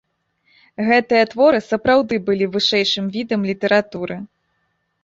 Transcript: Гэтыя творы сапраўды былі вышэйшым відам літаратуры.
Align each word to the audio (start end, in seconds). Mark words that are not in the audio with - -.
Гэтыя 0.87 1.27
творы 1.33 1.59
сапраўды 1.67 2.15
былі 2.31 2.45
вышэйшым 2.57 3.05
відам 3.19 3.41
літаратуры. 3.53 4.21